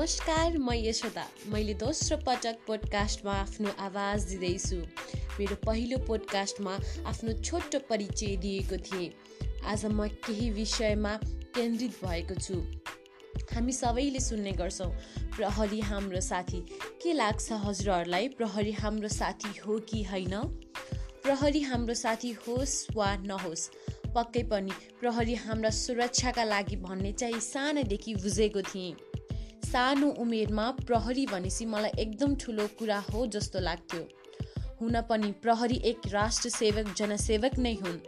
नमस्कार 0.00 0.56
म 0.58 0.72
यशोदा। 0.72 1.24
मैले 1.52 1.72
दोस्रो 1.76 2.16
पटक 2.26 2.58
पोडकास्टमा 2.66 3.32
आफ्नो 3.32 3.70
आवाज 3.84 4.22
दिँदैछु। 4.28 4.76
मेरो 5.38 5.56
पहिलो 5.66 5.98
पोडकास्टमा 6.06 6.72
आफ्नो 7.04 7.32
छोटो 7.44 7.78
परिचय 7.88 8.36
दिएको 8.40 8.76
थिएँ। 8.80 9.10
आज 9.68 9.84
म 9.86 10.06
केही 10.24 10.48
विषयमा 10.56 11.12
केन्द्रित 11.52 11.98
भएको 12.04 12.34
छु। 12.40 12.56
हामी 13.52 13.72
सबैले 13.72 14.20
सुन्ने 14.20 14.52
गर्छौँ 14.56 14.88
प्रहरी 15.36 15.80
हाम्रो 15.90 16.20
साथी। 16.20 16.60
के 17.02 17.12
लाग्छ 17.12 17.60
हजुरहरूलाई 17.66 18.28
प्रहरी 18.40 18.72
हाम्रो 18.80 19.08
साथी 19.10 19.52
हो 19.58 19.78
कि 19.84 20.02
होइन? 20.04 20.34
प्रहरी 21.22 21.62
हाम्रो 21.68 21.94
साथी 21.94 22.32
होस् 22.40 22.96
वा 22.96 23.14
नहोस् 23.28 23.68
पक्कै 24.16 24.42
पनि 24.48 24.72
प्रहरी 25.00 25.34
हाम्रा 25.44 25.70
सुरक्षाका 25.84 26.44
लागि 26.44 26.76
भन्ने 26.88 27.12
चाहिँ 27.12 27.40
सानैदेखि 27.52 28.14
बुझेको 28.24 28.62
थिएँ। 28.72 28.96
सानो 29.64 30.08
उमेरमा 30.18 30.70
प्रहरी 30.70 31.26
भनेपछि 31.26 31.66
मलाई 31.66 31.90
एकदम 31.98 32.34
ठुलो 32.34 32.66
कुरा 32.78 32.98
हो 32.98 33.26
जस्तो 33.26 33.60
लाग्थ्यो। 33.60 34.08
हुन 34.80 35.00
पनि 35.00 35.32
प्रहरी 35.32 35.76
एक 35.84 36.00
राष्ट्र 36.06 36.48
सेवक 36.48 36.94
जनसेवक 36.96 37.58
नै 37.58 37.74
हुन्। 37.74 37.98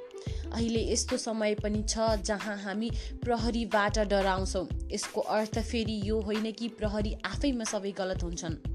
अहिले 0.53 0.93
यस्तो 0.93 1.17
समय 1.17 1.55
पनि 1.55 1.83
छ 1.89 2.17
जहाँ 2.23 2.57
हामी 2.57 2.91
प्रहरीबाट 3.25 3.99
डराउँछौँ। 3.99 4.67
यसको 4.93 5.21
अर्थ 5.21 5.59
फेरि 5.59 6.01
यो 6.05 6.21
होइन 6.21 6.53
कि 6.53 6.69
प्रहरी 6.69 7.15
आफैमा 7.25 7.65
सबै 7.65 7.93
गलत 7.93 8.23
हुन्छन्। 8.23 8.72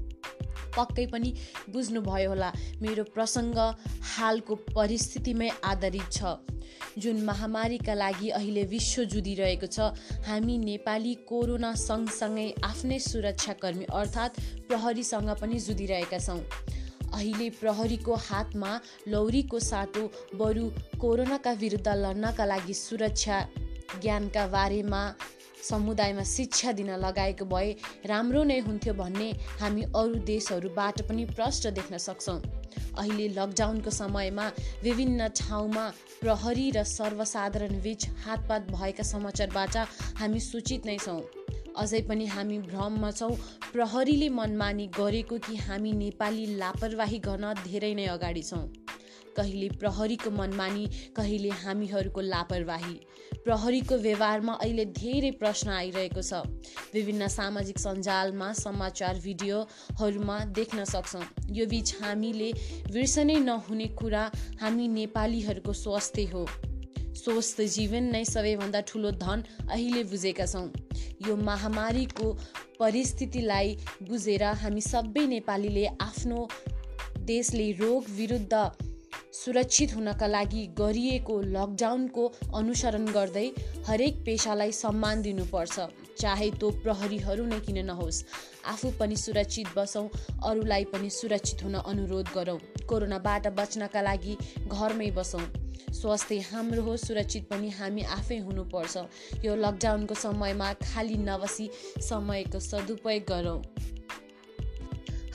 पक्कै 0.78 1.06
पनि 1.12 1.30
बुझ्नुभयो 1.72 2.28
होला। 2.30 2.52
मेरो 2.82 3.04
प्रसङ्ग 3.14 3.58
हालको 4.14 4.54
परिस्थितिमै 4.76 5.50
आधारित 5.64 6.08
छ। 6.12 6.38
जुन 6.98 7.22
महामारीका 7.24 7.94
लागि 7.94 8.28
अहिले 8.38 8.62
विश्व 8.70 9.04
जुधिरहेको 9.12 9.66
छ 9.66 9.92
हामी 10.26 10.56
नेपाली 10.58 11.14
कोरोना 11.28 11.70
सँगसँगै 11.80 12.48
आफ्नै 12.64 12.98
सुरक्षाकर्मी 13.00 13.86
अर्थात् 14.00 14.40
प्रहरीसँग 14.68 15.30
पनि 15.40 15.58
जुधिरहेका 15.66 16.18
छौँ। 16.18 16.42
अहिले 17.08 17.48
प्रहरीको 17.60 18.14
हातमा 18.28 18.70
लौरीको 19.08 19.58
साटो 19.66 20.02
बरु 20.36 20.64
कोरोनाका 21.00 21.52
विरुद्ध 21.62 21.88
लड्नका 21.88 22.44
लागि 22.44 22.74
सुरक्षा 22.76 23.36
ज्ञानका 24.02 24.46
बारेमा 24.48 25.02
समुदायमा 25.62 26.22
शिक्षा 26.24 26.72
दिन 26.72 26.90
लगाएको 26.98 27.44
भए 27.44 27.74
राम्रो 28.06 28.42
नै 28.44 28.58
हुन्थ्यो 28.60 28.94
भन्ने 28.94 29.28
हामी 29.60 29.82
अरू 29.94 30.14
देशहरूबाट 30.26 31.02
पनि 31.08 31.24
प्रष्ट 31.34 31.66
देख्न 31.78 31.98
सक्छौँ। 31.98 32.40
अहिले 32.98 33.28
लकडाउनको 33.28 33.90
समयमा 33.90 34.46
विभिन्न 34.82 35.28
ठाउँमा 35.36 35.84
प्रहरी 36.20 36.70
र 36.70 36.82
सर्वसाधारण 36.84 37.80
बिच 37.82 38.08
हातपात 38.24 38.70
भएका 38.70 39.04
समाचारबाट 39.04 39.76
हामी 40.18 40.40
सूचित 40.42 40.86
नै 40.86 40.96
छौँ। 40.98 41.20
अझै 41.76 42.00
पनि 42.08 42.26
हामी 42.26 42.58
भ्रममा 42.60 43.10
छौँ। 43.12 43.36
प्रहरीले 43.72 44.28
मनमानी 44.34 44.86
गरेको 44.96 45.38
कि 45.38 45.56
हामी 45.58 45.92
नेपाली 45.94 46.46
लापरवाही 46.58 47.18
गर्न 47.18 47.52
धेरै 47.64 47.94
नै 47.94 48.06
अगाडि 48.16 48.42
छौँ। 48.42 48.66
कहिले 49.36 49.68
प्रहरीको 49.78 50.30
मनमानी 50.30 50.86
कहिले 51.16 51.50
हामीहरूको 51.62 52.20
लापरवाही। 52.20 52.96
प्रहरीको 53.44 53.96
व्यवहारमा 53.98 54.52
अहिले 54.54 54.84
धेरै 54.84 55.30
प्रश्न 55.40 55.68
आइरहेको 55.70 56.22
छ। 56.22 56.42
विभिन्न 56.94 57.28
सामाजिक 57.28 57.78
सञ्जालमा 57.78 58.52
समाचार 58.52 59.18
भिडियोहरूमा 59.24 60.38
देख्न 60.52 60.84
सक्छौँ। 60.84 61.24
यो 61.50 61.66
बिच 61.66 61.94
हामीले 62.02 62.52
बिर्सनै 62.92 63.38
नहुने 63.40 63.88
कुरा 63.98 64.24
हामी 64.60 64.88
नेपालीहरूको 64.88 65.72
स्वास्थ्य 65.72 66.24
हो। 66.32 66.46
स्वस्थ 67.18 67.60
जीवन 67.74 68.04
नै 68.12 68.24
सबैभन्दा 68.24 68.80
ठुलो 68.80 69.10
धन 69.18 69.42
अहिले 69.70 70.02
बुझेका 70.04 70.46
छौँ। 70.46 70.66
यो 71.26 71.36
महामारीको 71.36 72.26
परिस्थितिलाई 72.78 73.76
बुझेर 74.02 74.42
हामी 74.62 74.80
सबै 74.80 75.26
नेपालीले 75.26 75.86
आफ्नो 76.00 76.48
देशले 77.26 77.72
रोग 77.80 78.04
विरुद्ध 78.16 78.54
सुरक्षित 79.32 79.94
हुनका 79.94 80.26
लागि 80.26 80.66
गरिएको 80.78 81.34
लकडाउनको 81.54 82.26
अनुसरण 82.56 83.04
गर्दै 83.06 83.46
हरेक 83.86 84.22
पेसालाई 84.26 84.72
सम्मान 84.72 85.22
दिनुपर्छ 85.22 85.78
चाहे 86.20 86.50
त्यो 86.50 86.70
प्रहरीहरू 86.82 87.44
नै 87.46 87.58
किन 87.60 87.78
नहोस्। 87.86 88.22
आफू 88.66 88.90
पनि 89.00 89.16
सुरक्षित 89.16 89.68
बसौँ 89.76 90.08
अरूलाई 90.44 90.84
पनि 90.92 91.10
सुरक्षित 91.10 91.62
हुन 91.64 91.74
अनुरोध 91.74 92.32
गरौँ। 92.34 92.58
कोरोनाबाट 92.88 93.46
बच्नका 93.58 94.02
लागि 94.02 94.36
घरमै 94.66 95.10
बसौँ। 95.10 95.44
स्वास्थ्य 95.92 96.38
हाम्रो 96.48 96.82
हो 96.82 96.96
सुरक्षित 96.96 97.48
पनि 97.50 97.68
हामी 97.70 98.02
आफै 98.16 98.38
हुनुपर्छ। 98.38 98.96
यो 99.44 99.54
लकडाउनको 99.56 100.14
समयमा 100.14 100.72
खाली 100.82 101.16
नबसी 101.20 101.68
समयको 102.08 102.60
सदुपयोग 102.60 103.30
गरौँ। 103.30 103.60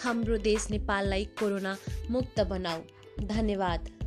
हाम्रो 0.04 0.38
देश 0.50 0.68
नेपाललाई 0.72 1.26
कोरोना 1.40 1.78
मुक्त 2.10 2.40
बनाऊ। 2.50 2.82
धन्यवाद। 3.22 4.03